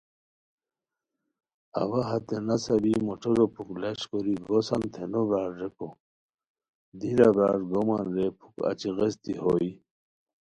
[1.79, 5.89] اوا ہتے نسہ بی موٹرو پُھک لش کوری گوسان تھے نو برار ریکو،
[6.99, 9.69] دی لہ برار گومان رے پُھک اچی غیستی ہوئے